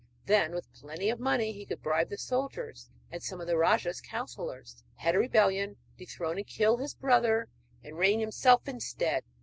[0.25, 4.01] Then, with plenty of money, he could bribe the soldiers and some of the rajah's
[4.01, 7.49] counsellors, head a rebellion, dethrone and kill his brother,
[7.83, 9.23] and reign himself instead.